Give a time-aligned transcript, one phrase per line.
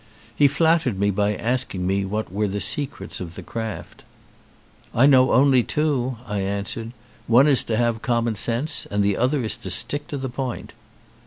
[0.35, 4.03] He flattered me by asking me what were the secrets of the craft.
[4.95, 6.93] "I know only two," I answered.
[7.27, 10.73] "One is to have common sense and the other is to stick to the point."